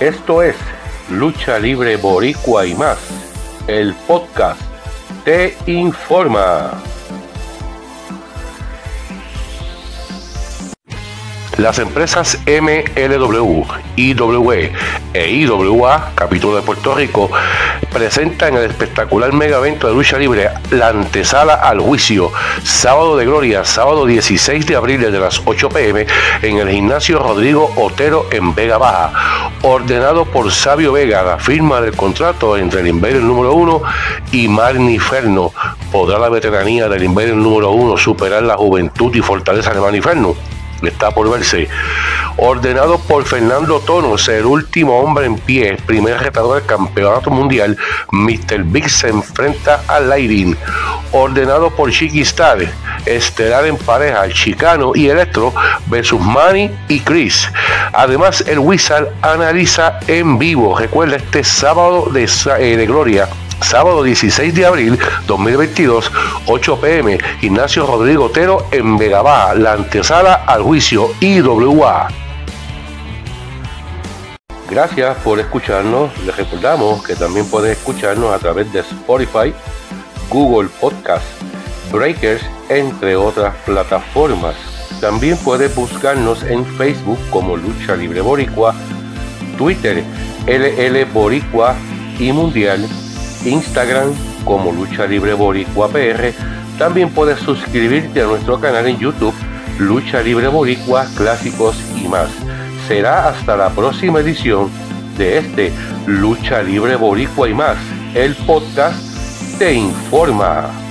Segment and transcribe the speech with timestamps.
[0.00, 0.56] Esto es
[1.10, 2.98] Lucha Libre Boricua y más.
[3.66, 4.58] El podcast
[5.26, 6.82] te informa.
[11.60, 14.72] Las empresas MLW, IWE
[15.12, 17.30] e IWA, capítulo de Puerto Rico,
[17.92, 22.32] presentan el espectacular mega evento de lucha libre La Antesala al Juicio,
[22.62, 26.06] sábado de gloria, sábado 16 de abril desde las 8 pm
[26.40, 31.94] en el gimnasio Rodrigo Otero en Vega Baja, ordenado por Sabio Vega, la firma del
[31.94, 33.82] contrato entre el Invader número 1
[34.32, 35.52] y Magniferno.
[35.92, 40.34] ¿Podrá la veteranía del Invader número 1 superar la juventud y fortaleza de Magniferno?
[40.88, 41.68] Está por verse.
[42.36, 47.76] Ordenado por Fernando Tonos, el último hombre en pie, primer retador del campeonato mundial,
[48.12, 48.64] Mr.
[48.64, 50.56] Big se enfrenta a Lighting.
[51.12, 52.58] Ordenado por Chiqui Star,
[53.04, 55.52] estelar en pareja, Chicano y Electro
[55.86, 57.48] versus Manny y Chris.
[57.92, 62.24] Además, el Wizard analiza en vivo, recuerda este sábado de,
[62.58, 63.28] eh, de gloria
[63.62, 66.10] sábado 16 de abril 2022,
[66.46, 72.08] 8 pm, Gimnasio Rodrigo Otero en Vegabá, la antesala al juicio IWA.
[74.68, 76.16] Gracias por escucharnos.
[76.24, 79.52] Les recordamos que también pueden escucharnos a través de Spotify,
[80.28, 81.24] Google Podcast,
[81.90, 84.54] Breakers, entre otras plataformas.
[85.00, 88.74] También puedes buscarnos en Facebook como Lucha Libre Boricua,
[89.58, 90.04] Twitter
[90.46, 91.74] LL Boricua
[92.18, 92.88] y Mundial
[93.44, 94.12] Instagram
[94.44, 96.32] como Lucha Libre Boricua PR.
[96.78, 99.34] También puedes suscribirte a nuestro canal en YouTube
[99.78, 102.30] Lucha Libre Boricua Clásicos y más.
[102.86, 104.70] Será hasta la próxima edición
[105.16, 105.72] de este
[106.06, 107.76] Lucha Libre Boricua y más.
[108.14, 108.98] El podcast
[109.58, 110.89] te informa.